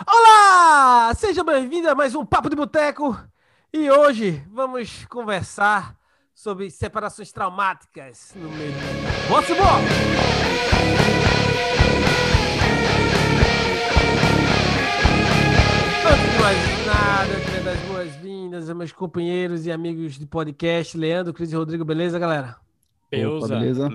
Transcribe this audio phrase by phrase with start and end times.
[0.00, 1.12] Olá!
[1.14, 3.14] Seja bem-vindo a mais um Papo de Boteco.
[3.70, 5.94] E hoje vamos conversar
[6.34, 8.78] sobre separações traumáticas no meio do
[9.28, 9.66] futebol.
[16.10, 20.24] Antes de mais nada, eu queria dar as boas-vindas a meus companheiros e amigos de
[20.24, 22.56] podcast, Leandro, Cris e Rodrigo, beleza, galera?
[23.12, 23.90] Opa, beleza?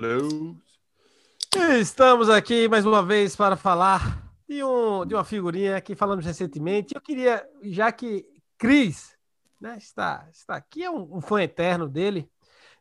[1.80, 6.94] Estamos aqui mais uma vez para falar de, um, de uma figurinha que falamos recentemente.
[6.94, 8.24] Eu queria, já que
[8.56, 9.16] Cris
[9.60, 12.28] né, está, está aqui, é um, um, fã eterno dele,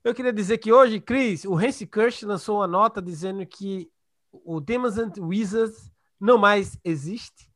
[0.03, 3.89] eu queria dizer que hoje, Cris, o Hansi Kirsch lançou uma nota dizendo que
[4.31, 7.51] o Demons and Wizards não mais existe.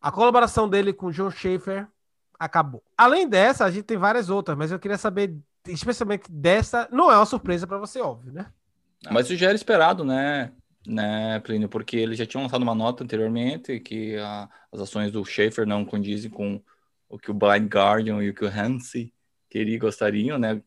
[0.00, 1.88] A colaboração dele com John Schaefer
[2.38, 2.82] acabou.
[2.96, 7.16] Além dessa, a gente tem várias outras, mas eu queria saber, especialmente dessa, não é
[7.16, 8.52] uma surpresa para você, óbvio, né?
[9.10, 10.52] Mas isso já era esperado, né?
[10.86, 11.68] Né, Plínio?
[11.68, 15.84] Porque eles já tinham lançado uma nota anteriormente que a, as ações do Schaefer não
[15.84, 16.62] condizem com
[17.08, 19.12] o que o Blind Guardian e o que o Hansi
[19.48, 20.62] queriam, gostariam, né?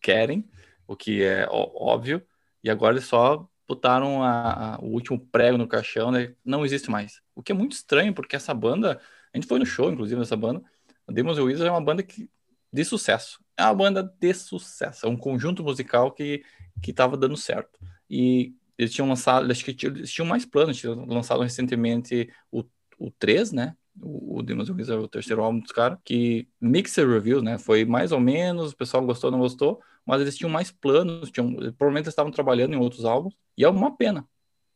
[0.00, 0.48] Querem,
[0.86, 2.22] o que é óbvio.
[2.62, 6.34] E agora eles só botaram a, a, o último prego no caixão, né?
[6.44, 7.20] Não existe mais.
[7.34, 9.00] O que é muito estranho, porque essa banda,
[9.32, 10.62] a gente foi no show, inclusive, nessa banda.
[11.06, 12.28] A Demons Wizard é uma banda que,
[12.72, 13.42] de sucesso.
[13.56, 15.06] É uma banda de sucesso.
[15.06, 16.42] É um conjunto musical que
[16.82, 17.78] que estava dando certo.
[18.08, 22.64] E eles tinham lançado, acho que eles tinham mais planos, tinham lançado recentemente o,
[22.98, 23.76] o 3, né?
[24.00, 27.58] O, o Demons Wizard, o terceiro álbum dos caras, que mixer reviews, né?
[27.58, 31.54] Foi mais ou menos, o pessoal gostou, não gostou, mas eles tinham mais planos, tinham,
[31.54, 34.26] provavelmente estavam trabalhando em outros álbuns, e é uma pena.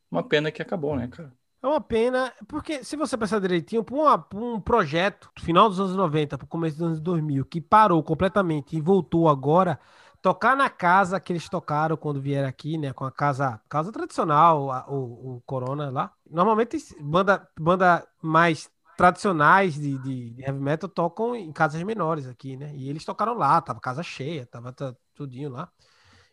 [0.09, 1.33] Uma pena que acabou, né, cara?
[1.61, 6.37] É uma pena, porque se você pensar direitinho, por um projeto final dos anos 90,
[6.37, 9.77] para o começo dos anos 2000, que parou completamente e voltou agora,
[10.21, 12.93] tocar na casa que eles tocaram quando vieram aqui, né?
[12.93, 16.11] Com a casa, casa tradicional, a, o, o Corona lá.
[16.29, 22.57] Normalmente, banda, banda mais tradicionais de, de, de, heavy metal tocam em casas menores aqui,
[22.57, 22.73] né?
[22.75, 24.75] E eles tocaram lá, tava casa cheia, tava
[25.15, 25.71] tudinho lá.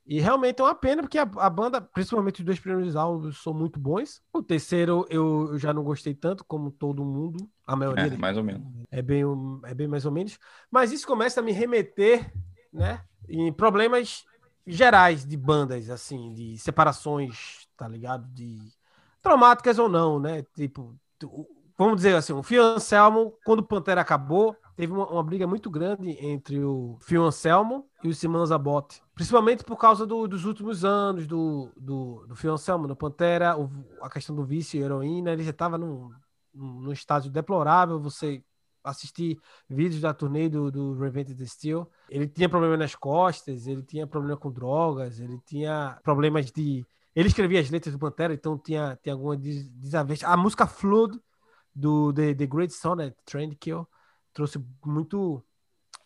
[0.06, 3.52] E realmente é uma pena, porque a, a, banda, principalmente os dois primeiros álbuns, são
[3.52, 4.22] muito bons.
[4.32, 8.06] O terceiro eu, eu já não gostei tanto, como todo mundo, a maioria.
[8.06, 8.66] É, mais ou menos.
[8.90, 9.24] É bem,
[9.64, 10.38] é bem mais ou menos.
[10.70, 12.32] Mas isso começa a me remeter,
[12.72, 13.04] né?
[13.28, 14.24] em problemas
[14.66, 18.26] gerais de bandas, assim, de separações, tá ligado?
[18.32, 18.58] De
[19.22, 20.42] traumáticas ou não, né?
[20.54, 20.96] Tipo,
[21.76, 25.70] vamos dizer assim, o Fio Anselmo, quando o Pantera acabou, teve uma, uma, briga muito
[25.70, 29.02] grande entre o Fio Anselmo e o Simão Zabotti.
[29.14, 33.70] Principalmente por causa do, dos últimos anos do, do, do Fio Anselmo no Pantera, o,
[34.02, 36.10] a questão do vício e heroína, ele já estava num,
[36.52, 38.42] num estágio deplorável, você
[38.86, 39.38] assistir
[39.68, 41.90] vídeos da turnê do, do Revenge the Steel.
[42.08, 46.86] Ele tinha problema nas costas, ele tinha problema com drogas, ele tinha problemas de.
[47.14, 50.26] Ele escrevia as letras do Pantera, então tinha, tinha alguma desavença.
[50.28, 51.18] A música Flood
[51.74, 53.86] do The, the Great Sonnet Trend Kill
[54.32, 55.42] trouxe muito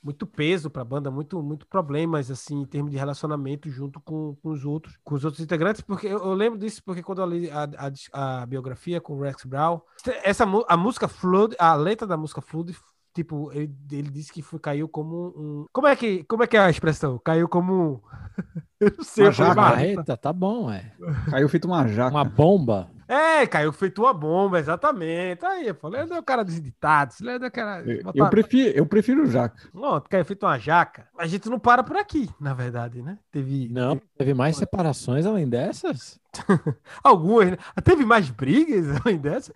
[0.03, 4.37] muito peso para a banda, muito muito problemas assim em termos de relacionamento junto com,
[4.43, 7.27] com os outros, com os outros integrantes, porque eu, eu lembro disso porque quando eu
[7.27, 9.81] li a, a, a, biografia com o Rex Brown,
[10.25, 12.75] essa a música Flood, a letra da música Flood
[13.15, 15.66] tipo, ele, ele disse que foi, caiu como um.
[15.72, 17.19] Como é que, como é, que é a expressão?
[17.19, 18.03] Caiu como.
[18.81, 19.25] eu não sei.
[19.25, 20.93] Uma jacarreta, tá bom, é.
[21.31, 22.11] Caiu feito uma jaca.
[22.11, 22.91] Uma bomba.
[23.10, 25.44] É, caiu feito uma bomba, exatamente.
[25.44, 27.82] Aí, eu falei, é o cara dos ditados, é o cara.
[27.84, 29.69] Eu, eu, prefiro, eu prefiro jaca.
[29.75, 31.09] Não, caiu feito uma jaca.
[31.19, 33.19] A gente não para por aqui, na verdade, né?
[33.32, 33.69] Teve.
[33.69, 36.20] Não, teve mais separações além dessas?
[37.03, 37.56] Algumas, né?
[37.82, 39.53] Teve mais brigas além dessas?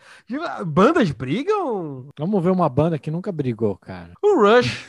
[0.67, 2.09] Bandas brigam?
[2.19, 4.15] Vamos ver uma banda que nunca brigou, cara.
[4.21, 4.85] O Rush.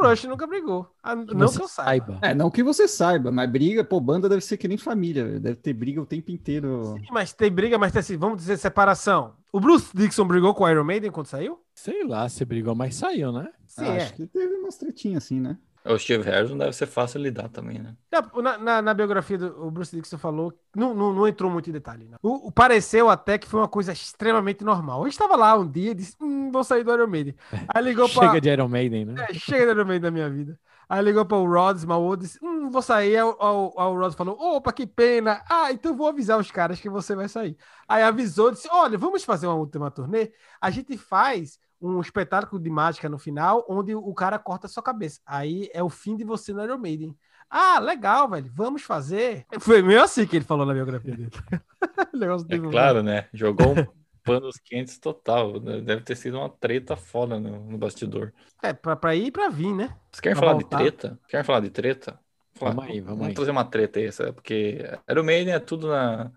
[0.00, 0.88] O Rush nunca brigou.
[1.28, 2.18] Que não que eu saiba.
[2.22, 5.56] É, não que você saiba, mas briga, pô, banda deve ser que nem família, deve
[5.56, 6.94] ter briga o tempo inteiro.
[6.96, 9.34] Sim, mas tem briga, mas tem assim, vamos dizer separação.
[9.52, 11.60] O Bruce Dixon brigou com o Iron Maiden quando saiu?
[11.74, 13.48] Sei lá se brigou, mas saiu, né?
[13.66, 15.58] Sim, ah, Acho que teve umas tretinhas assim, né?
[15.84, 17.94] O Steve Harris não deve ser fácil lidar também, né?
[18.42, 22.04] Na, na, na biografia do Bruce Dixon falou, não, não, não, entrou muito em detalhe.
[22.04, 22.16] Né?
[22.22, 25.02] O, o, pareceu até que foi uma coisa extremamente normal.
[25.02, 27.34] Ele estava lá um dia e disse: hum, vou sair do Iron Maiden.
[27.74, 29.26] Aí ligou pra, Chega de Iron Maiden, né?
[29.28, 30.58] É, chega de Iron Maiden da minha vida.
[30.90, 33.16] Aí ligou para o Rod Smallwood e disse: Hum, vou sair.
[33.16, 35.40] Aí, o, o Rod falou: Opa, que pena.
[35.48, 37.56] Ah, então vou avisar os caras que você vai sair.
[37.88, 40.32] Aí avisou, disse: Olha, vamos fazer uma última turnê.
[40.60, 44.82] A gente faz um espetáculo de mágica no final, onde o cara corta a sua
[44.82, 45.20] cabeça.
[45.24, 47.16] Aí é o fim de você no Iron Maiden.
[47.48, 48.50] Ah, legal, velho.
[48.52, 49.46] Vamos fazer.
[49.60, 51.30] Foi meio assim que ele falou na biografia dele.
[52.50, 53.28] é claro, né?
[53.32, 55.60] Jogou um panos quentes total.
[55.60, 55.80] Né?
[55.80, 58.32] Deve ter sido uma treta foda no, no bastidor.
[58.62, 59.96] É, pra, pra ir e pra vir, né?
[60.10, 60.76] Vocês querem pra falar voltar.
[60.78, 61.18] de treta?
[61.28, 62.20] Querem falar de treta?
[62.54, 63.34] Falar, vamos aí, vamos, vamos aí.
[63.34, 64.32] trazer uma treta aí, sabe?
[64.32, 66.30] Porque Iron Maiden é tudo na.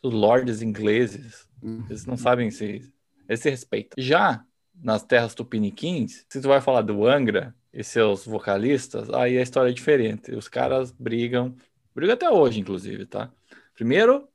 [0.00, 1.48] Tudo lords ingleses.
[1.62, 2.92] Eles não sabem se.
[3.28, 4.02] Eles se respeitam.
[4.02, 4.44] Já
[4.74, 9.70] nas terras tupiniquins, se tu vai falar do Angra e seus vocalistas, aí a história
[9.70, 10.32] é diferente.
[10.32, 11.54] Os caras brigam,
[11.94, 13.30] brigam até hoje, inclusive, tá?
[13.74, 14.28] Primeiro,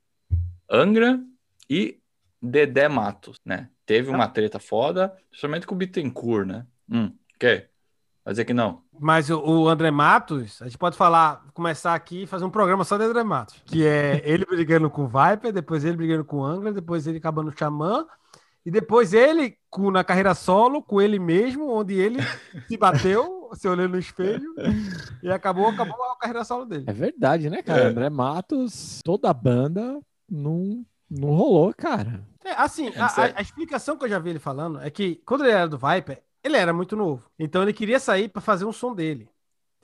[0.70, 1.20] Angra
[1.68, 1.98] e
[2.44, 3.68] Dedé Matos, né?
[3.86, 6.66] Teve uma treta foda, principalmente com o Bittencourt, né?
[6.90, 7.70] Hum, quer?
[8.24, 8.82] Vai dizer que não.
[8.98, 12.84] Mas o, o André Matos, a gente pode falar, começar aqui e fazer um programa
[12.84, 16.38] só de André Matos, que é ele brigando com o Viper, depois ele brigando com
[16.38, 18.06] o Angra, depois ele acabando no Xamã,
[18.64, 22.18] e depois ele com, na carreira solo, com ele mesmo, onde ele
[22.66, 24.54] se bateu, se olhando no espelho,
[25.22, 26.84] e acabou, acabou a carreira solo dele.
[26.86, 27.82] É verdade, né, cara?
[27.82, 27.86] É.
[27.88, 30.00] André Matos, toda a banda
[30.30, 32.22] não, não rolou, cara.
[32.44, 35.44] É, assim, a, a- a explicação que eu já vi ele falando é que quando
[35.44, 37.24] ele era do Viper, ele era muito novo.
[37.38, 39.28] Então ele queria sair para fazer um som dele.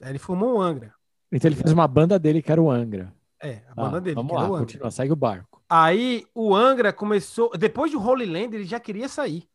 [0.01, 0.93] Aí ele formou um Angra.
[1.31, 3.13] Então ele fez uma banda dele que era o Angra.
[3.41, 4.15] É, a Ah, banda dele.
[4.15, 4.65] Vamos que era lá, o Angra.
[4.65, 5.61] continua, segue o barco.
[5.69, 7.49] Aí o Angra começou.
[7.57, 9.47] Depois do Holy Land, ele já queria sair.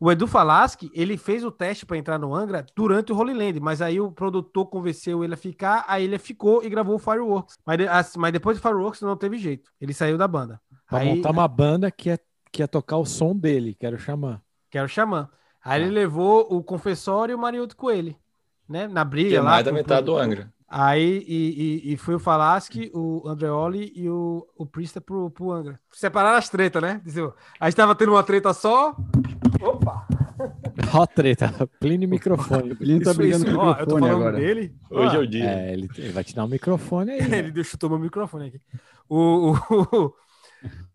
[0.00, 3.58] O Edu Falaschi, ele fez o teste para entrar no Angra durante o Holy Land,
[3.60, 7.56] mas aí o produtor convenceu ele a ficar, aí ele ficou e gravou o Fireworks.
[7.66, 9.70] Mas, mas depois do Fireworks não teve jeito.
[9.80, 10.60] Ele saiu da banda.
[10.86, 13.96] Pra Aí, montar uma banda que ia, que ia tocar o som dele, que era
[13.96, 14.40] o Xamã.
[14.70, 15.28] que era o Xamã.
[15.64, 15.84] Aí Ah.
[15.84, 18.16] ele levou o Confessor e o Mariotto com ele,
[18.68, 18.86] né?
[18.88, 19.50] Na briga Que é lá.
[19.50, 20.24] mais da o metade do produtor.
[20.24, 20.52] Angra.
[20.70, 25.50] Aí e, e, e foi o Falaschi, o Andreoli e o, o Priester pro, pro
[25.50, 25.80] Angra.
[25.90, 27.00] Separaram as tretas, né?
[27.58, 28.94] Aí estava tendo uma treta só.
[29.62, 30.06] Opa!
[30.94, 32.76] Ó, treta, Plínio microfone.
[32.80, 34.36] Ele tá brigando isso, com o ó, eu tô microfone falando agora.
[34.36, 34.74] dele.
[34.90, 35.44] Hoje Ó, é o dia.
[35.50, 37.22] É, ele, ele vai te dar o microfone aí.
[37.28, 37.38] né?
[37.40, 38.60] Ele deu, chutou meu microfone aqui.
[39.08, 40.14] O, o-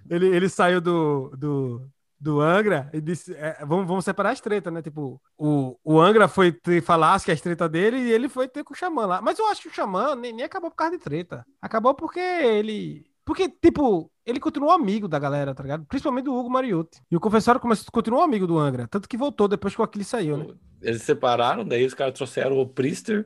[0.09, 1.89] ele, ele saiu do, do,
[2.19, 4.81] do Angra e disse: é, vamos, vamos separar as tretas, né?
[4.81, 8.73] Tipo, o, o Angra foi ter Falaschi, as tretas dele, e ele foi ter com
[8.73, 9.21] o Xamã lá.
[9.21, 11.45] Mas eu acho que o Xamã nem, nem acabou por causa de treta.
[11.61, 13.05] Acabou porque ele.
[13.25, 15.85] Porque, tipo, ele continuou amigo da galera, tá ligado?
[15.85, 17.01] Principalmente do Hugo Mariotti.
[17.09, 18.87] E o Confessório começou, continuou amigo do Angra.
[18.87, 20.47] Tanto que voltou depois que o Aquiles saiu, né?
[20.81, 23.25] Eles se separaram, daí os caras trouxeram o Priester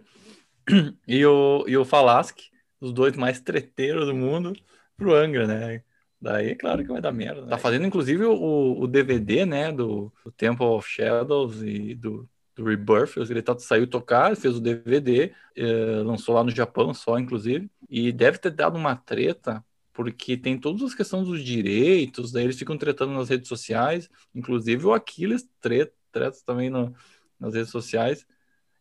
[1.07, 4.53] e o, e o Falaschi, os dois mais treteiros do mundo,
[4.95, 5.83] pro Angra, né?
[6.19, 7.45] Daí, é claro que vai dar merda.
[7.47, 12.63] Tá fazendo, inclusive, o, o DVD, né, do, do Temple of Shadows e do, do
[12.63, 13.17] Rebirth.
[13.17, 17.69] Ele tá, saiu tocar, fez o DVD, eh, lançou lá no Japão só, inclusive.
[17.87, 22.57] E deve ter dado uma treta, porque tem todas as questões dos direitos, daí eles
[22.57, 24.09] ficam tretando nas redes sociais.
[24.33, 26.95] Inclusive o Aquiles treta, treta também no,
[27.39, 28.25] nas redes sociais.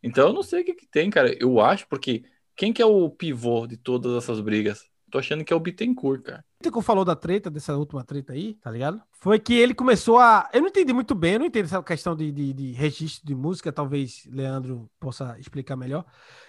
[0.03, 1.37] Então eu não sei o que, que tem, cara.
[1.39, 2.25] Eu acho, porque
[2.55, 4.89] quem que é o pivô de todas essas brigas?
[5.17, 6.45] Tô achando que é o Bittencourt, cara.
[6.61, 9.01] O que falou da treta, dessa última treta aí, tá ligado?
[9.13, 10.47] Foi que ele começou a.
[10.53, 13.35] Eu não entendi muito bem, eu não entendi essa questão de, de, de registro de
[13.35, 16.05] música, talvez Leandro possa explicar melhor.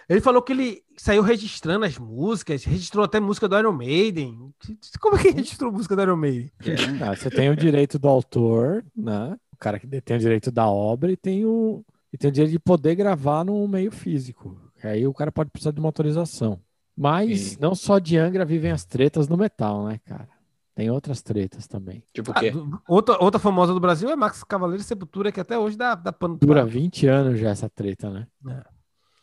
[0.06, 4.52] Ele falou que ele saiu registrando as músicas, registrou até música do Iron Maiden.
[5.00, 6.52] Como é que registrou música do Iron Maiden?
[7.00, 9.34] Ah, você tem o direito do autor, né?
[9.50, 11.82] O cara que detém o direito da obra e tem o,
[12.12, 14.60] e tem o direito de poder gravar no meio físico.
[14.84, 16.60] Aí o cara pode precisar de uma autorização.
[17.00, 20.28] Mas E- não só de Angra vivem as tretas no metal, né, cara?
[20.74, 22.02] Tem outras tretas também.
[22.12, 22.50] Tipo o Ah, quê?
[22.50, 25.94] do- outra, outra famosa do Brasil é Max Cavaleiro e Sepultura, que até hoje dá,
[25.94, 28.26] dá pano Dura pra- 20 anos já essa treta, né?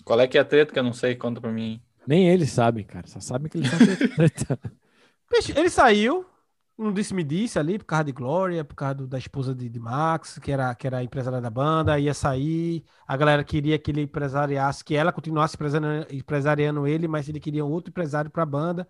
[0.04, 1.16] Qual é que é a treta que eu não sei?
[1.16, 1.82] Conta pra mim.
[2.08, 3.08] Nem eles sabem, cara.
[3.08, 4.72] Só sabem que eles estão tretando.
[5.32, 6.26] Bicho, Ele saiu,
[6.78, 9.80] não disse-me disse ali, por causa de Glória, por causa do- da esposa de, de
[9.80, 12.84] Max, que era, que era a empresária da banda, ia sair.
[13.08, 15.58] A galera queria que ele empresariasse, que ela continuasse
[16.12, 18.88] empresariando, ele, mas ele queria um outro empresário pra banda.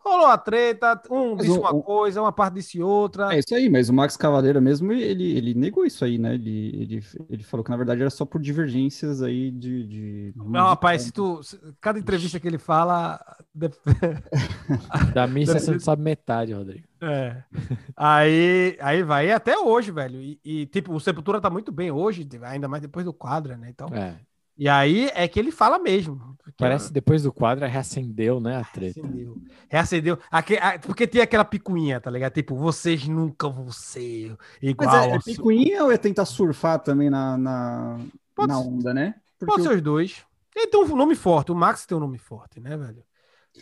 [0.00, 3.34] Rolou a treta, um Mas disse o- uma o- coisa, uma parte disse outra.
[3.34, 6.34] É isso aí, mas o Max Cavaleira mesmo, ele, ele negou isso aí, né?
[6.34, 9.86] Ele, ele, ele falou que na verdade era só por divergências aí de.
[9.86, 11.42] de Não, rapaz, se tu.
[11.42, 13.20] se- Cada entrevista que ele fala.
[15.14, 16.86] Da missa você não sabe metade, Rodrigo.
[17.00, 17.42] É.
[17.96, 20.20] Aí, aí vai e até hoje, velho.
[20.20, 23.68] E, e, tipo, o Sepultura tá muito bem hoje, ainda mais depois do quadro, né?
[23.70, 23.88] Então.
[23.92, 24.16] É.
[24.58, 26.36] E aí é que ele fala mesmo.
[26.42, 29.00] porque Parece que depois do quadro reacendeu, né, a treta.
[29.00, 29.36] Reacendeu.
[29.68, 30.18] Reacendeu.
[30.84, 32.32] Porque tem aquela picuinha, tá ligado?
[32.32, 34.90] Tipo, vocês nunca vão ser igual.
[34.90, 37.98] Mas é, é picuinha ou é tentar surfar também na, na,
[38.34, 39.14] Pode na onda, né?
[39.38, 40.24] Porque Pode ser os dois.
[40.56, 41.52] Ele tem um nome forte.
[41.52, 43.04] O Max tem um nome forte, né, velho?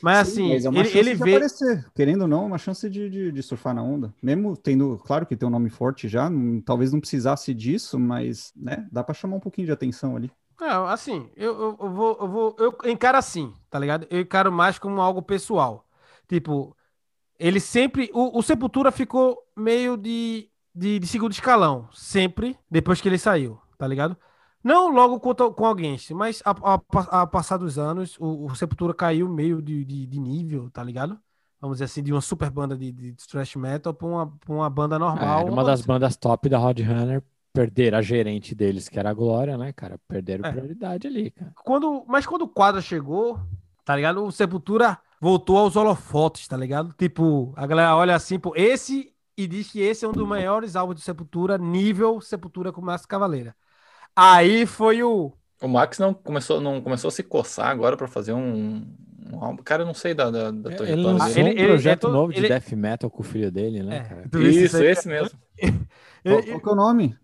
[0.03, 1.31] Mas Sim, assim, mas é uma ele, chance ele de vê.
[1.37, 1.87] aparecer.
[1.95, 4.15] Querendo ou não, é uma chance de, de, de surfar na onda.
[4.23, 8.53] Mesmo tendo, claro que tem um nome forte já, não- talvez não precisasse disso, mas
[8.57, 10.31] né, dá pra chamar um pouquinho de atenção ali.
[10.59, 12.57] Não, assim, eu, eu, eu vou, eu vou.
[12.59, 14.07] Eu encaro assim, tá ligado?
[14.11, 15.87] Eu encaro mais como algo pessoal.
[16.29, 16.75] Tipo,
[17.39, 18.11] ele sempre.
[18.15, 23.61] O, o Sepultura ficou meio de, de, de segundo escalão, sempre, depois que ele saiu,
[23.79, 24.17] tá ligado?
[24.65, 28.95] Não logo com, com alguém, mas a, a, a passar dos anos, o, o Sepultura
[28.95, 31.19] caiu meio de, de, de nível, tá ligado?
[31.61, 34.71] Vamos dizer assim, de uma super banda de, de thrash metal pra uma, pra uma
[34.71, 35.41] banda É, normal.
[35.41, 37.23] era uma das bandas top da Rod Runner
[37.57, 39.99] perderam a gerente deles, que era a Glória, né, cara?
[40.07, 40.53] Perderam É.
[40.53, 41.53] prioridade ali, cara.
[41.65, 43.41] Quando, mas quando o quadro chegou,
[43.85, 44.23] tá ligado?
[44.25, 46.95] O Sepultura voltou aos holofotes, tá ligado?
[46.99, 50.77] Tipo, a galera olha assim, pô, esse e diz que esse é um dos maiores
[50.77, 53.55] álbuns de Sepultura, nível Sepultura com Márcio Cavaleira.
[54.15, 55.33] Aí foi o.
[55.63, 58.87] O Max não começou, não começou a se coçar agora pra fazer um,
[59.33, 59.63] um álbum.
[59.63, 61.41] Cara, eu não sei da, da, da Ele lançou dele.
[61.41, 64.07] ele- um ele- projeto ele- novo de ele- death metal com o filho dele, né,
[64.33, 64.87] É, Isso, aí?
[64.89, 65.39] esse mesmo.
[66.23, 67.17] Qual, qual que é o nome?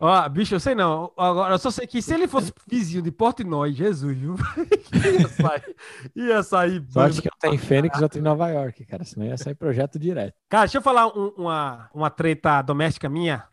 [0.00, 1.12] Ó, bicho, eu sei não.
[1.16, 4.36] Agora, eu só sei que se ele fosse vizinho de Portnoy, Jesus, viu?
[4.94, 5.76] ia sair.
[6.14, 6.84] Ia sair.
[6.88, 9.02] Sorte que não tem Fênix, já tem Nova York, cara.
[9.04, 10.34] Senão ia sair projeto direto.
[10.48, 13.44] Cara, deixa eu falar um- uma, uma treta doméstica minha.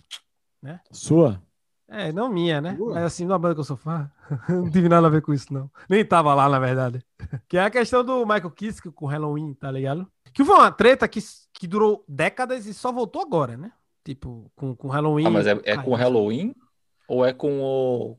[0.92, 1.42] Sua?
[1.88, 2.76] É, não minha, né?
[2.76, 2.94] Sua?
[2.96, 4.12] Mas assim, numa banda que eu sou fã,
[4.50, 5.70] não tive nada a ver com isso, não.
[5.90, 7.04] Nem tava lá, na verdade.
[7.48, 10.08] Que é a questão do Michael Kiske com Halloween, tá ligado?
[10.34, 11.20] Que foi uma treta que,
[11.54, 13.72] que durou décadas e só voltou agora, né?
[14.06, 15.26] Tipo, com, com Halloween.
[15.26, 16.56] Ah, mas é, é com o Halloween
[17.08, 18.18] ou é com o.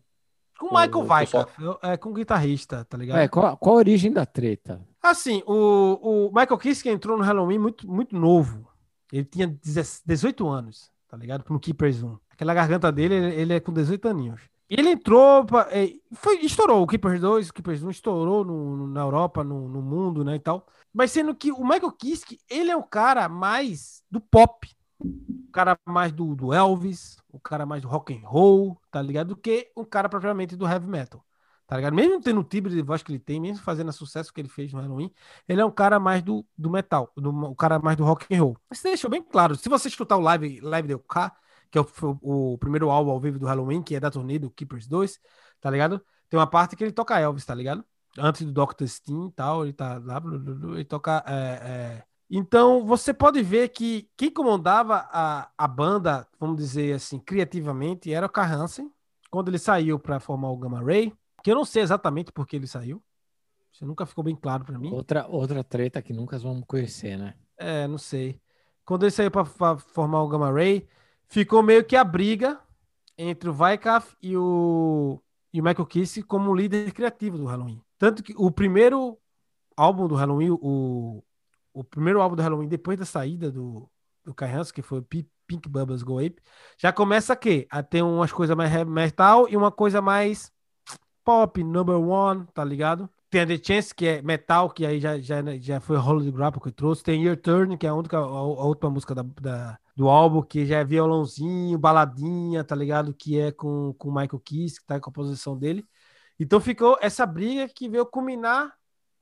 [0.58, 1.50] Com o Michael o Weikath,
[1.82, 3.18] é com o guitarrista, tá ligado?
[3.18, 4.80] É, qual, qual a origem da treta?
[5.02, 8.66] Assim, o, o Michael Kiske entrou no Halloween muito, muito novo.
[9.12, 11.44] Ele tinha 10 18 anos, tá ligado?
[11.48, 12.16] No Keepers 1.
[12.30, 14.40] Aquela garganta dele, ele, ele é com 18 aninhos.
[14.68, 16.82] E ele entrou, pra, é, foi, estourou.
[16.82, 20.34] O Keepers 2, o Keepers 1 estourou no, no- na Europa, no, no mundo, né,
[20.36, 20.66] e tal.
[20.92, 24.66] Mas sendo que o Michael Kiske, ele é o cara mais do pop.
[24.98, 29.28] O cara mais do, do Elvis, o cara mais do rock and roll, tá ligado?
[29.28, 31.24] Do que um cara propriamente do heavy metal.
[31.66, 31.94] Tá ligado?
[31.94, 34.48] Mesmo tendo o timbre de voz que ele tem, mesmo fazendo o sucesso que ele
[34.48, 35.12] fez no Halloween,
[35.48, 38.40] ele é um cara mais do, do metal, do, o cara mais do rock and
[38.40, 38.56] roll.
[38.72, 41.36] Você deixou bem claro, se você escutar o Live, live do K,
[41.70, 44.48] que é o, o primeiro álbum ao vivo do Halloween, que é da turnê do
[44.50, 45.18] Keepers 2,
[45.60, 46.00] tá ligado?
[46.28, 47.84] Tem uma parte que ele toca Elvis, tá ligado?
[48.16, 48.86] Antes do Dr.
[48.86, 50.22] Steen e tal, ele tá lá,
[50.72, 51.22] ele toca.
[51.26, 52.04] é, é.
[52.28, 58.26] Então, você pode ver que quem comandava a, a banda, vamos dizer assim, criativamente, era
[58.26, 58.90] o Carl Hansen,
[59.30, 62.56] quando ele saiu para formar o Gamma Ray, que eu não sei exatamente por que
[62.56, 63.02] ele saiu.
[63.72, 64.90] Isso nunca ficou bem claro para mim.
[64.92, 67.34] Outra, outra treta que nunca vamos conhecer, né?
[67.56, 68.40] É, não sei.
[68.84, 70.88] Quando ele saiu para formar o Gamma Ray,
[71.26, 72.58] ficou meio que a briga
[73.18, 75.20] entre o Weikath e o,
[75.52, 77.80] e o Michael Kiske como líder criativo do Halloween.
[77.98, 79.18] Tanto que o primeiro
[79.76, 81.22] álbum do Halloween, o,
[81.80, 83.88] o primeiro álbum do Halloween, depois da saída do,
[84.24, 86.40] do Kai Hansen, que foi Pink Bubbles Go Ape,
[86.78, 87.66] já começa a quê?
[87.70, 90.52] A ter umas coisas mais metal e uma coisa mais
[91.24, 93.08] pop, number one, tá ligado?
[93.28, 96.60] Tem a The Chance, que é metal, que aí já, já, já foi Holy Grapple
[96.62, 97.02] que trouxe.
[97.02, 100.42] Tem Your Turn, que é a, única, a, a última música da, da- do álbum,
[100.42, 103.14] que já é violãozinho, baladinha, tá ligado?
[103.14, 105.84] Que é com o Michael Kiss, que tá a composição dele.
[106.38, 108.72] Então ficou essa briga que veio culminar,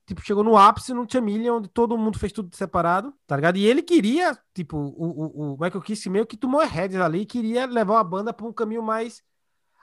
[0.06, 3.56] tipo, chegou no ápice no Chameleon, onde todo mundo fez tudo separado, tá ligado?
[3.56, 7.26] E ele queria, tipo, o, o, o Michael Kiss meio que tomou heads ali e
[7.26, 9.22] queria levar a banda para um caminho mais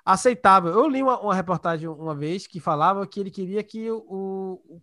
[0.06, 0.72] aceitável.
[0.72, 4.62] Eu li uma, uma reportagem uma vez que falava que ele queria que o, o,
[4.78, 4.82] o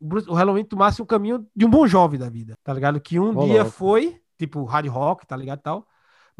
[0.00, 3.00] Bruce- o Halloween tomasse um caminho de um bom jovem da vida, tá ligado?
[3.00, 5.86] Que um Ô, dia foi, tipo, hard rock, tá ligado, tal,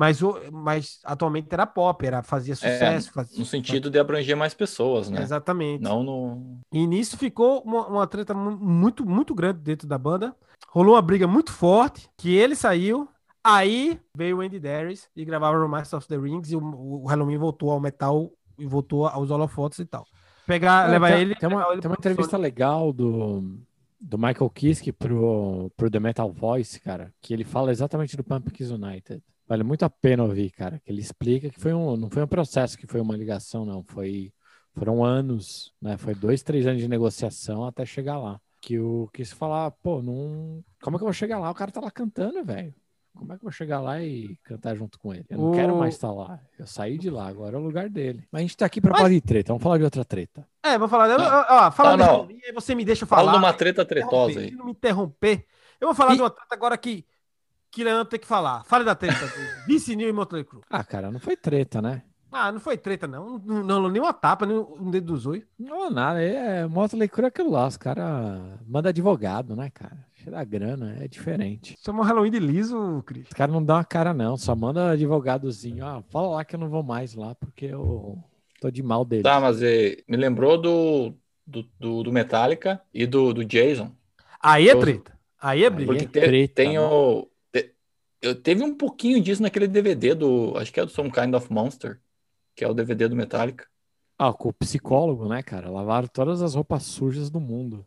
[0.01, 3.13] mas, o, mas atualmente era pop, era, fazia sucesso.
[3.13, 5.21] fazia, No sentido de abranger mais pessoas, né?
[5.21, 5.83] Exatamente.
[5.83, 6.59] Não no.
[6.73, 10.35] E nisso ficou uma, uma treta mu- muito, muito grande dentro da banda.
[10.69, 13.07] Rolou uma briga muito forte, que ele saiu.
[13.45, 17.07] Aí veio o Andy Darius e gravava o Master of the Rings e o, o
[17.07, 20.07] Halloween voltou ao metal e voltou aos holofotes e tal.
[20.47, 21.35] Pegar, É, levar tem, ele.
[21.35, 23.59] tem uma, ele tem uma entrevista legal do,
[24.01, 28.71] do Michael Kiske pro, pro The Metal Voice, cara, que ele fala exatamente do Pumpkins
[28.71, 29.23] United.
[29.51, 32.27] Vale muito a pena ouvir, cara, que ele explica que foi um, não foi um
[32.29, 33.83] processo, que foi uma ligação, não.
[33.83, 34.33] Foi,
[34.77, 35.97] foram anos, né?
[35.97, 38.41] Foi dois, três anos de negociação até chegar lá.
[38.61, 40.63] Que o quis falar, pô, não.
[40.81, 41.51] Como é que eu vou chegar lá?
[41.51, 42.73] O cara tá lá cantando, velho.
[43.13, 45.27] Como é que eu vou chegar lá e cantar junto com ele?
[45.29, 46.39] Eu não O- quero mais estar lá.
[46.57, 48.23] Eu saí de lá, agora é o lugar dele.
[48.31, 49.49] Mas a gente tá aqui pra Mas- falar de treta.
[49.53, 50.47] Vamos falar de outra treta.
[50.63, 51.09] É, vou falar.
[51.09, 51.25] Não.
[51.25, 52.07] Ó, ó, fala Não, do não.
[52.19, 53.25] Halloween, aí você me deixa falar.
[53.25, 54.53] Fala numa treta interromper, tretosa aí.
[54.53, 55.45] Não me interromper.
[55.81, 57.05] Eu vou falar E- de uma treta agora que,
[57.71, 58.65] que Leandro tem que falar.
[58.65, 59.27] Fale da treta.
[59.27, 60.63] do Vince Neil e Motley Crue.
[60.69, 62.03] Ah, cara, não foi treta, né?
[62.33, 63.39] Ah, não foi treta, não.
[63.39, 65.45] Não, não, nem uma tapa, nem um dedo do zóio.
[65.59, 66.23] Não, nada.
[66.23, 67.67] É Motley Crue é aquilo lá.
[67.67, 70.07] Os caras mandam advogado, né, cara?
[70.15, 71.77] Cheio da grana, é diferente.
[71.85, 73.27] Chamou Halloween de liso, Cris.
[73.27, 74.37] Os caras não dão a cara, não.
[74.37, 75.85] Só manda advogadozinho.
[75.85, 78.19] Ah, fala lá que eu não vou mais lá, porque eu
[78.61, 79.23] tô de mal dele.
[79.23, 81.15] Tá, mas eh, me lembrou do,
[81.47, 83.91] do, do, do Metallica e do, do Jason.
[84.41, 85.19] Aí é treta.
[85.41, 85.93] Aí é briga.
[85.93, 87.27] Porque é treta, tem o.
[88.23, 90.57] eu teve um pouquinho disso naquele DVD do.
[90.59, 92.01] Acho que é do Some Kind of Monster,
[92.57, 93.69] que é o DVD do Metallica.
[94.19, 95.71] Ah, com o psicólogo, né, cara?
[95.71, 97.87] Lavaram todas as roupas sujas do mundo.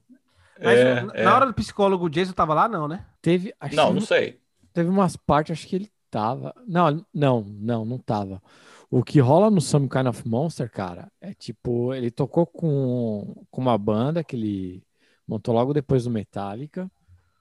[0.62, 1.28] Mas É, na é.
[1.32, 3.06] hora do psicólogo, o Jason tava lá, não, né?
[3.22, 3.54] Teve.
[3.60, 4.40] Acho Não, que não sei.
[4.74, 6.54] Teve umas partes, acho que ele tava.
[6.68, 8.42] Não, não, não, não tava.
[8.90, 13.62] O que rola no Some Kind of Monster, cara, é tipo, ele tocou com, com
[13.62, 14.84] uma banda que ele
[15.28, 16.90] montou logo depois do Metallica.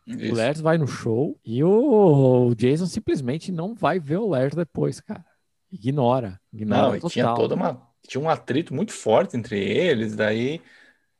[0.06, 0.34] O Isso.
[0.34, 5.00] Lars vai no show e o, o Jason simplesmente não vai ver o Lars depois,
[5.00, 5.24] cara.
[5.70, 6.40] Ignora.
[6.52, 7.36] Ignora Não, e tinha total.
[7.36, 7.82] toda uma.
[8.06, 10.60] Tinha um atrito muito forte entre eles, daí.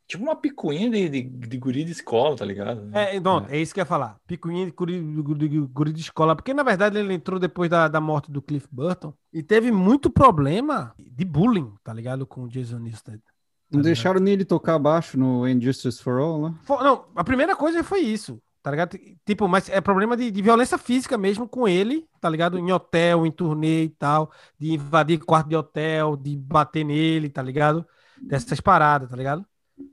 [0.09, 2.91] Tipo uma picuinha de, de, de guri de escola, tá ligado?
[2.93, 3.57] É, não, é.
[3.59, 4.19] isso que eu ia falar.
[4.27, 6.35] Picuinha de guri, de- de guri de escola.
[6.37, 10.11] Porque, na verdade, ele entrou depois da, da morte do Cliff Burton e teve muito
[10.11, 12.27] problema de bullying, tá ligado?
[12.27, 13.19] Com o Jason Newsted.
[13.19, 13.23] tá
[13.71, 16.55] Não deixaram nem ele tocar baixo no Injustice for All, né?
[16.65, 18.99] Fo- Não, a primeira coisa foi isso, tá ligado?
[19.25, 22.59] Tipo, mas é problema de, de violência física mesmo com ele, tá ligado?
[22.59, 27.43] Em hotel, em turnê e tal, de invadir quarto de hotel, de bater nele, tá
[27.43, 27.87] ligado?
[28.21, 29.45] Dessas paradas, tá ligado?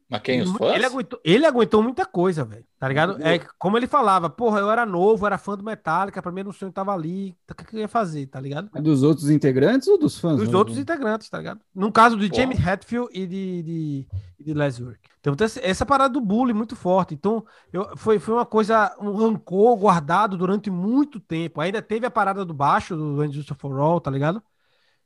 [0.09, 0.41] Mas quem?
[0.41, 0.75] Os fãs?
[0.75, 2.65] Ele aguentou, ele aguentou muita coisa, velho.
[2.79, 3.17] Tá ligado?
[3.21, 6.51] É como ele falava, porra, eu era novo, era fã do Metallica, pra mim um
[6.51, 7.35] sonho tava ali.
[7.49, 8.69] O que que eu ia fazer, tá ligado?
[8.81, 10.37] Dos outros integrantes ou dos fãs?
[10.37, 11.61] Dos Não- outros integrantes, tá ligado?
[11.73, 12.29] No caso de.
[12.35, 14.07] James Hetfield e de, de,
[14.39, 15.08] e de Les Work.
[15.19, 17.13] Então, tem essa- parada do bullying muito forte.
[17.13, 21.59] Então, eu, foi, foi uma coisa, um rancor guardado durante muito tempo.
[21.59, 24.41] Ainda teve a parada do baixo, do Injustice for All, tá ligado?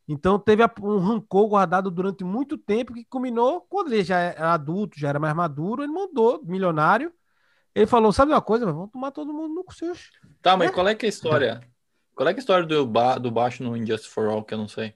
[0.08, 5.00] Então, teve um rancor guardado durante muito tempo que culminou quando ele já era adulto,
[5.00, 5.82] já era mais maduro.
[5.84, 7.12] Ele mandou, milionário.
[7.74, 8.66] Ele falou: Sabe uma coisa?
[8.66, 10.12] Vamos tomar todo mundo no seus.
[10.42, 10.74] Tá, mas É.
[10.74, 11.62] qual é que é a história?
[12.14, 14.54] Qual é que é a história do, ba do baixo no Injustice for All, que
[14.54, 14.94] eu não sei?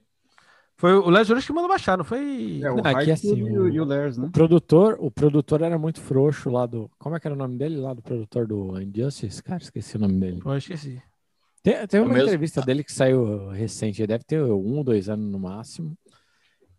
[0.78, 2.60] Foi o Les Juris que mandou baixar, não foi?
[2.62, 4.26] É, o Não, é que Hype assim, e, o, o- e o Lars, né?
[4.28, 6.88] O produtor, o produtor era muito frouxo lá do.
[6.98, 9.42] Como é que era o nome dele lá do produtor do Injustice?
[9.42, 10.40] Cara, esqueci o nome dele.
[10.40, 11.02] Pô, eu esqueci.
[11.64, 12.22] Tem, tem É uma mesmo?
[12.28, 15.98] entrevista dele que saiu recente, deve ter um, dois anos no máximo.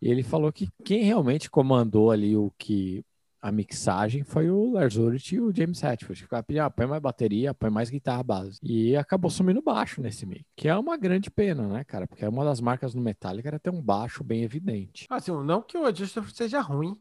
[0.02, 3.04] E ele falou que quem realmente comandou ali o que
[3.42, 6.22] a mixagem foi o Lars Ulrich e o James Hetfield.
[6.22, 8.60] Ficava pedindo, ah, põe mais bateria, põe mais guitarra base.
[8.62, 10.46] E acabou sumindo baixo nesse meio.
[10.56, 12.08] Que é uma grande pena, né, cara?
[12.08, 15.08] Porque uma das marcas do Metallica era ter um baixo bem evidente.
[15.10, 16.96] Assim, não que o Adjuster seja ruim.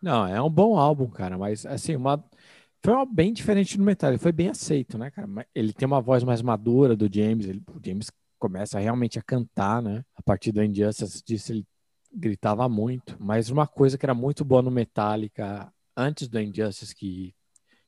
[0.00, 2.22] Não, é um bom álbum, cara, mas assim, uma
[2.84, 5.28] foi uma bem diferente do Metallica, foi bem aceito, né, cara?
[5.52, 9.82] Ele tem uma voz mais madura do James, ele- o James começa realmente a cantar,
[9.82, 10.04] né?
[10.14, 11.66] A partir do Injustice disso ele
[12.12, 17.34] gritava muito, mas uma coisa que era muito boa no Metallica antes do Injustice que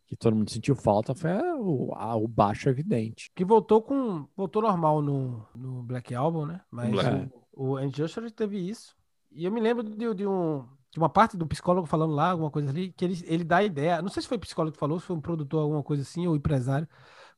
[0.07, 3.31] que todo mundo sentiu falta foi a- o, a- o baixo evidente.
[3.33, 4.27] Que voltou com.
[4.37, 6.61] Voltou normal no, no Black Album, né?
[6.69, 7.31] Mas Black.
[7.53, 8.97] o, o Injustice teve isso.
[9.31, 10.67] E eu me lembro de, de um.
[10.91, 13.63] De uma parte do psicólogo falando lá, alguma coisa ali, que ele, ele dá a
[13.63, 14.03] ideia.
[14.03, 16.27] Não sei se foi o psicólogo que falou, se foi um produtor, alguma coisa assim,
[16.27, 16.89] ou empresário,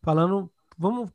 [0.01, 1.11] falando, vamos.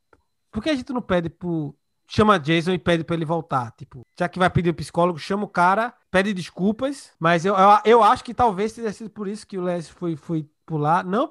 [0.52, 1.74] Por que a gente não pede pro.
[2.10, 3.70] Chama Jason e pede pra ele voltar.
[3.76, 7.10] Tipo, já que vai pedir o psicólogo, chama o cara, pede desculpas.
[7.20, 10.16] Mas eu, eu, eu acho que talvez tenha sido por isso que o Les foi,
[10.16, 11.04] foi pular.
[11.04, 11.28] Não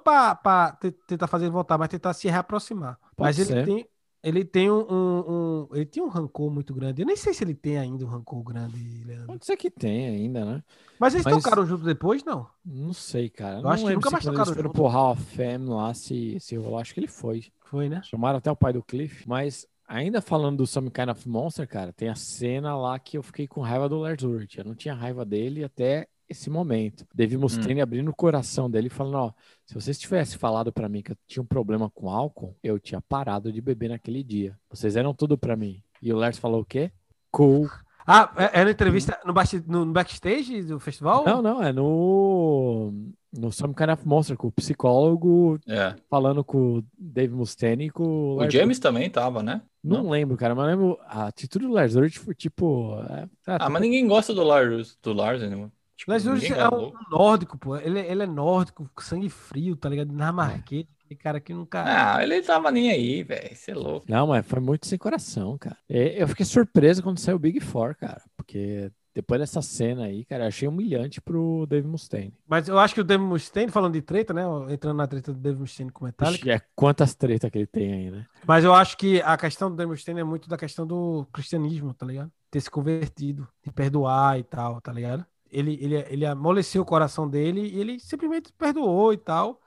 [0.79, 2.97] te- tentar fazer ele voltar, mas tentar se reaproximar.
[3.15, 3.65] Pode mas ele ser.
[3.65, 3.87] tem.
[4.23, 7.01] Ele tem um, um- um- Ele tem um rancor muito grande.
[7.01, 9.27] Eu nem sei se ele tem ainda um rancor grande, Leandro.
[9.27, 10.63] Pode ser que tenha ainda, né?
[10.99, 12.47] Mas eles Mas- tocaram junto depois, não?
[12.65, 13.57] Não sei, cara.
[13.57, 14.69] Eu não acho que nunca mais tocaram junto.
[14.71, 16.77] pro Hall of Fame lá, se, se rolou.
[16.79, 17.45] Acho que ele foi.
[17.65, 18.01] Foi, né?
[18.03, 19.23] Chamaram até o pai do Cliff.
[19.27, 23.23] Mas ainda falando do Some Kind of Monster, cara, tem a cena lá que eu
[23.23, 24.57] fiquei com raiva do Lars Ulrich.
[24.57, 27.05] Eu não tinha raiva dele até esse momento.
[27.15, 29.31] Dave Mustaine abrindo o coração dele e falando, ó,
[29.65, 32.99] se vocês tivessem falado pra mim que eu tinha um problema com álcool, eu tinha
[33.01, 34.57] parado de beber naquele dia.
[34.69, 35.81] Vocês eram tudo pra mim.
[36.01, 36.91] E o Lars falou o quê?
[37.31, 37.69] Cool.
[38.05, 41.25] Ah, é, é na entrevista no- no backstage do festival?
[41.25, 42.93] Não, não, é no
[43.37, 45.95] no Some Kind of Monster com o psicólogo É.
[46.09, 49.61] falando com o Dave Mustaine e com o O Lars James também tava, né?
[49.83, 52.97] Não, lembro, cara, mas lembro a atitude do Lars Ulrich foi tipo.
[53.09, 55.69] é, tá, Ah, mas ninguém gosta do Lars, do Lars, né?
[55.95, 57.75] Tipo, Les Ulrich é um nórdico, pô.
[57.75, 60.09] Ele, ele é nórdico, com sangue frio, tá ligado?
[60.09, 61.83] Dinamarquês, aquele cara que nunca.
[61.85, 63.55] Ah, ele tava nem aí, velho.
[63.55, 64.05] Você é louco.
[64.07, 65.75] Não, mas foi muito sem coração, cara.
[65.89, 70.23] E Eu fiquei surpreso quando saiu o Big Four, cara, porque depois dessa cena aí,
[70.25, 72.37] cara, eu achei humilhante pro Dave Mustaine.
[72.47, 74.43] Mas eu acho que o Dave Mustaine, falando de treta, né?
[74.69, 76.53] Entrando na treta do Dave Mustaine com o Metallica.
[76.53, 78.27] É quantas tretas que ele tem aí, né?
[78.45, 81.95] Mas eu acho que a questão do Dave Mustaine é muito da questão do cristianismo,
[81.95, 82.31] tá ligado?
[82.51, 85.25] Ter se convertido, de perdoar e tal, tá ligado?
[85.49, 89.59] Ele, ele, ele amoleceu o coração dele e ele simplesmente perdoou e tal.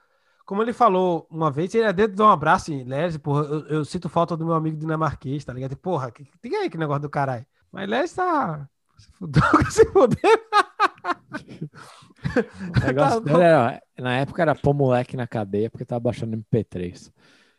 [0.45, 3.67] Como ele falou uma vez, ele é dentro de um abraço em Les, porra, eu,
[3.67, 5.75] eu sinto falta do meu amigo dinamarquês, tá ligado?
[5.75, 7.45] Porra, que, tem aí que negócio do caralho.
[7.69, 8.69] Mas Les tá.
[9.01, 10.39] Se fudeu, se fudeu.
[12.83, 16.37] O negócio Tá dele era, na época era pôr moleque na cadeia porque tava baixando
[16.37, 17.11] MP3.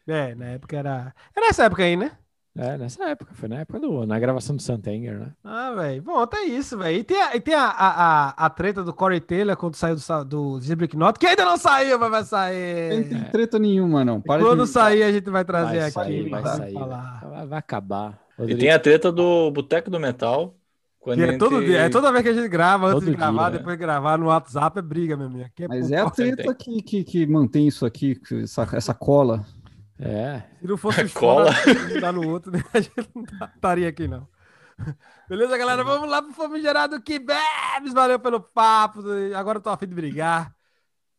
[0.07, 1.14] É, na época era.
[1.37, 2.12] Era nessa época aí, né?
[2.55, 4.05] É, nessa época, foi na época do.
[4.07, 5.33] Na gravação do Santanger, né?
[5.42, 6.02] Ah, velho.
[6.02, 6.98] Bom, tá isso, velho.
[6.98, 7.88] E tem, a, e tem a, a,
[8.28, 11.57] a, a treta do Corey Taylor quando saiu do, do Zebrik Knot, que ainda não
[11.57, 13.09] saiu, mas vai Não sair.
[13.09, 14.20] tem treta nenhuma, não.
[14.20, 14.70] Para Quando de...
[14.70, 15.90] sair, a gente vai trazer Vai aqui.
[15.92, 16.72] sair, vai pra sair.
[16.74, 17.20] falar.
[17.26, 18.20] Vai, vai acabar.
[18.38, 20.55] E tem a treta do Boteco do Metal,
[21.07, 23.51] é, todo entre- dia, é toda vez que a gente grava, antes Todo de gravar,
[23.51, 25.51] dia, depois de gravar no WhatsApp, é briga, meu amigo.
[25.59, 29.45] É Mas é a pô, treta que, que, que, mantém isso aqui, essa, essa cola.
[29.99, 30.43] É.
[30.61, 31.51] Se não fosse os Cola.
[32.01, 32.62] dar no outro, né?
[32.75, 34.27] a gente não tá- estaria aqui, não.
[35.29, 35.85] Beleza, galera?
[35.85, 37.93] Vamos lá pro Famigerado que bebes.
[37.95, 39.01] Valeu pelo papo.
[39.37, 40.53] Agora eu tô afim de brigar.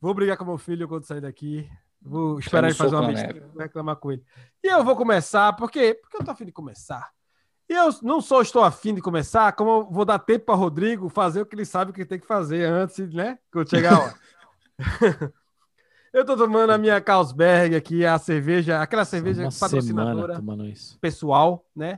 [0.02, 1.70] Vou brigar com meu filho quando sair daqui.
[2.02, 3.48] Vou esperar ele Dando fazer uma na besteira.
[3.54, 4.24] Vou reclamar com ele.
[4.62, 5.98] E eu vou começar, por quê?
[6.02, 7.10] Porque eu tô afim de começar.
[7.74, 11.10] E eu não só estou afim de começar, como eu vou dar tempo para Rodrigo
[11.10, 13.40] fazer o que ele sabe que tem que fazer antes, né?
[13.52, 14.14] Quando chegar a hora.
[16.14, 20.68] eu tô tomando a minha Carlsberg aqui, a cerveja, aquela cerveja Uma semana patrocinadora tomando
[20.68, 21.00] isso.
[21.00, 21.98] pessoal, né?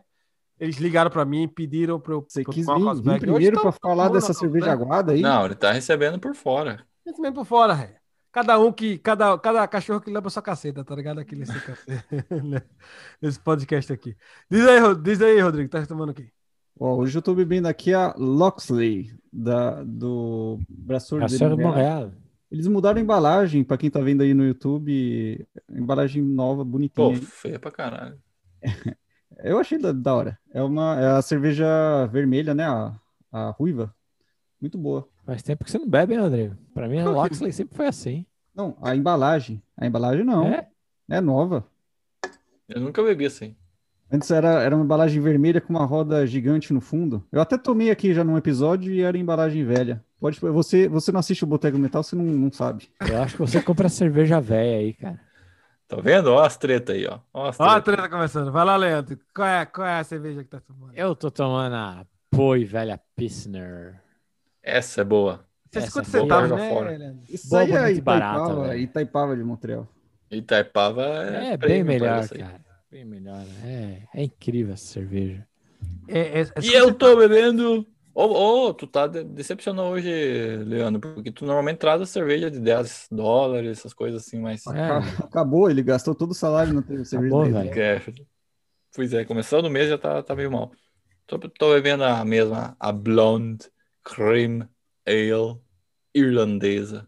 [0.57, 3.61] Eles ligaram para mim, pediram para eu Você pra quis tomar vir, uma primeiro Hoje
[3.61, 5.19] para tá falar dessa na cerveja aguada aí?
[5.19, 6.87] Não, ele tá recebendo por fora.
[7.05, 7.97] Mesmo por fora, ré.
[8.35, 8.97] Cada um que.
[8.97, 11.21] Cada, cada cachorro que leva sua caceta, tá ligado?
[11.21, 12.05] Aqui nesse, cacete,
[12.43, 12.61] né?
[13.21, 14.13] nesse podcast aqui.
[14.51, 16.27] Diz aí, diz aí, Rodrigo, tá tomando aqui.
[16.77, 22.11] Ó, hoje eu tô bebendo aqui a Loxley, da, do Braçor de Montreal.
[22.51, 27.21] Eles mudaram a embalagem, para quem tá vendo aí no YouTube, embalagem nova, Pô, bonitinha.
[27.21, 28.19] feia pra caralho.
[29.39, 30.39] Eu achei da, da hora.
[30.53, 31.65] É uma é a cerveja
[32.07, 32.65] vermelha, né?
[32.65, 32.99] A,
[33.31, 33.95] a ruiva.
[34.65, 35.07] Muito boa.
[35.27, 36.55] Faz tempo que você não bebe, hein, Rodrigo?
[36.73, 38.25] Pra mim, a Loxley sempre foi assim.
[38.55, 39.61] Não, a embalagem.
[39.77, 40.47] A embalagem não.
[40.47, 40.67] É?
[41.07, 41.63] É nova.
[42.67, 43.55] Eu nunca bebi assim.
[44.11, 47.23] Antes era, era uma embalagem vermelha com uma roda gigante no fundo.
[47.31, 50.03] Eu até tomei aqui já num episódio e era embalagem velha.
[50.19, 52.89] Pode, você, você não assiste o Boteco Metal, você não, não sabe.
[53.07, 55.21] Eu acho que você compra cerveja velha aí, cara.
[55.87, 56.31] Tá vendo?
[56.31, 57.19] Ó as tretas aí, ó.
[57.31, 58.01] Ó as Ó a treta.
[58.01, 58.51] treta começando.
[58.51, 59.15] Vai lá, Leandro.
[59.31, 60.91] Qual é, qual é a cerveja que tá tomando?
[60.95, 64.04] Eu tô tomando a Poi Velha Pilsner.
[64.65, 65.45] Essa é boa.
[65.71, 66.97] Você essa 50 boa centavos, né, fora.
[66.97, 67.23] Leandro?
[67.29, 68.77] Isso Boa, aí é e barata, Itaipava.
[68.77, 69.87] Itaipava de Montreal.
[70.31, 72.65] Itaipava É, é, bem pra melhor, cara.
[72.91, 73.45] Bem melhor.
[73.63, 75.47] É, é incrível essa cerveja.
[76.07, 77.85] É, é, é E eu tô bebendo.
[78.13, 80.09] Ô, ô, tu tá de- decepcionando hoje,
[80.65, 84.65] Leandro, porque tu normalmente traz a cerveja de 10 dólares, essas coisas assim, mas.
[84.67, 84.71] É.
[84.71, 87.79] Aca- Acabou, ele gastou todo o salário no cerveja Acabou, dele.
[87.79, 88.01] É,
[88.95, 90.71] pois é, começando o mês já tá, tá meio mal.
[91.27, 93.65] Tô, tô bebendo a mesma, a Blonde
[94.05, 94.69] Cream
[95.05, 95.59] Ale
[96.13, 97.07] irlandesa.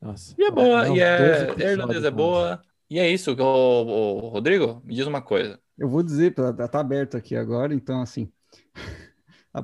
[0.00, 0.34] Nossa.
[0.38, 1.72] E é boa, e 12 é.
[1.72, 2.62] irlandesa é boa.
[2.88, 5.58] E é isso, ô, ô, Rodrigo, me diz uma coisa.
[5.76, 8.30] Eu vou dizer, tá, tá aberto aqui agora, então assim.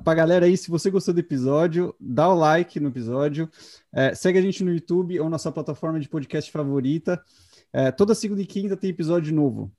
[0.05, 3.49] Pra galera aí, se você gostou do episódio, dá o like no episódio,
[3.93, 7.23] é, segue a gente no YouTube ou na sua plataforma de podcast favorita.
[7.71, 9.71] É, toda segunda e quinta tem episódio novo.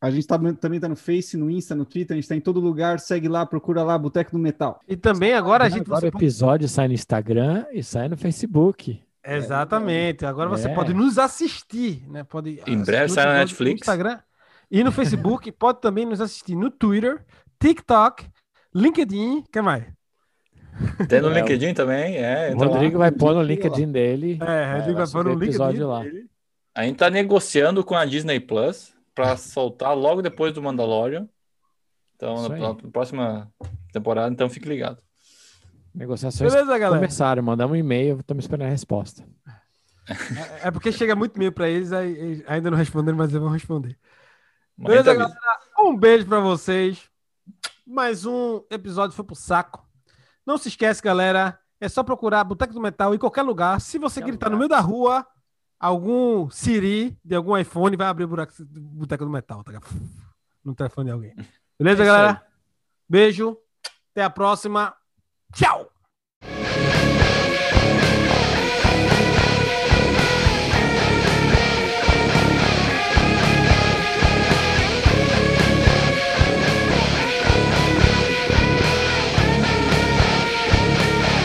[0.00, 2.40] A gente tá, também tá no Face, no Insta, no Twitter, a gente tá em
[2.40, 2.98] todo lugar.
[3.00, 4.80] Segue lá, procura lá, Boteco do Metal.
[4.88, 5.82] E também agora a gente.
[5.82, 8.98] Agora você o episódio sai no Instagram e sai no Facebook.
[9.22, 10.24] Exatamente.
[10.24, 10.74] Agora você É.
[10.74, 12.24] pode nos assistir, né?
[12.24, 13.72] Pode Em breve sai na Netflix.
[13.72, 14.18] No Instagram
[14.70, 15.52] e no Facebook.
[15.52, 17.22] pode também nos assistir no Twitter,
[17.60, 18.26] TikTok,
[18.74, 19.44] LinkedIn.
[19.52, 19.84] que mais?
[21.08, 22.48] Tem no É, LinkedIn também, é.
[22.48, 22.72] O entra lá.
[22.74, 23.42] Rodrigo vai pôr no.
[23.42, 24.38] LinkedIn dele.
[24.40, 25.50] É, Rodrigo vai pôr no LinkedIn.
[25.50, 26.02] episódio lá.
[26.02, 26.24] dele.
[26.74, 31.28] A gente tá negociando com a Disney Plus pra soltar logo depois do Mandalorian.
[32.16, 33.52] Então, na, na próxima
[33.92, 35.02] temporada, então fique ligado.
[35.94, 37.00] Negociações Beleza, galera?
[37.00, 37.42] começaram.
[37.42, 39.26] Mandamos um e-mail, estamos esperando a resposta.
[40.08, 43.50] É é porque chega muito e-mail para eles, aí ainda não responderam, mas eles vão
[43.50, 43.98] responder.
[44.76, 45.38] Mas Beleza, a gente avisa.
[45.78, 47.08] Um beijo para vocês.
[47.86, 49.86] Mais um episódio foi pro saco.
[50.46, 51.58] Não se esquece, galera.
[51.80, 53.80] É só procurar Boteco do Metal em qualquer lugar.
[53.80, 54.52] Se você Qualquer gritar lugar.
[54.52, 55.26] no meio da rua,
[55.80, 59.72] algum Siri de algum iPhone vai abrir o buraco do Boteco do Metal, tá?
[60.62, 61.34] No telefone de alguém.
[61.78, 62.46] Beleza, É galera?
[63.08, 63.56] Beijo.
[64.12, 64.94] Até a próxima.
[65.54, 65.89] Tchau!